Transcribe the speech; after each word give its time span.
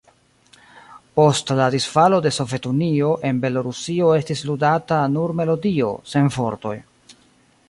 Post 1.19 1.53
la 1.59 1.67
disfalo 1.75 2.21
de 2.27 2.31
Sovetunio 2.39 3.11
en 3.31 3.43
Belorusio 3.45 4.11
estis 4.23 4.43
ludata 4.51 5.01
nur 5.15 5.39
melodio, 5.43 5.95
sen 6.15 6.37
vortoj. 6.41 6.79